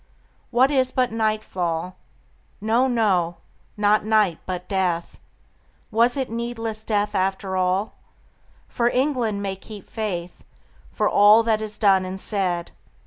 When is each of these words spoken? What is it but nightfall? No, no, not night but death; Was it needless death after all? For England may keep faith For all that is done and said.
What 0.49 0.71
is 0.71 0.89
it 0.89 0.95
but 0.95 1.11
nightfall? 1.11 1.95
No, 2.59 2.87
no, 2.87 3.37
not 3.77 4.03
night 4.03 4.39
but 4.47 4.67
death; 4.67 5.19
Was 5.91 6.17
it 6.17 6.27
needless 6.27 6.83
death 6.83 7.13
after 7.13 7.55
all? 7.55 7.93
For 8.67 8.89
England 8.89 9.43
may 9.43 9.55
keep 9.55 9.87
faith 9.87 10.43
For 10.91 11.07
all 11.07 11.43
that 11.43 11.61
is 11.61 11.77
done 11.77 12.03
and 12.03 12.19
said. 12.19 12.71